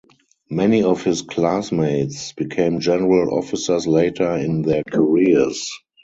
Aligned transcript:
Many 0.49 0.81
of 0.81 1.03
his 1.03 1.21
classmates 1.21 2.33
became 2.33 2.79
general 2.79 3.37
officers 3.37 3.85
later 3.85 4.31
in 4.35 4.63
their 4.63 4.81
careers. 4.83 5.69